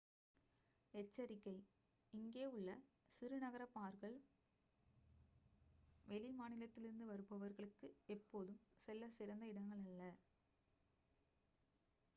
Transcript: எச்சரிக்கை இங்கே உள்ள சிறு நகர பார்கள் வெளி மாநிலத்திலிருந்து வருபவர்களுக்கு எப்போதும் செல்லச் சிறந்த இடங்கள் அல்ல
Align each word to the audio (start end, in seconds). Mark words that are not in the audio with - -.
எச்சரிக்கை 0.93 1.53
இங்கே 2.13 2.45
உள்ள 2.45 2.69
சிறு 3.13 3.37
நகர 3.39 3.63
பார்கள் 3.75 4.15
வெளி 6.07 6.31
மாநிலத்திலிருந்து 6.33 7.05
வருபவர்களுக்கு 7.05 7.87
எப்போதும் 8.09 8.61
செல்லச் 8.79 9.17
சிறந்த 9.17 9.45
இடங்கள் 9.47 9.85
அல்ல 9.87 10.03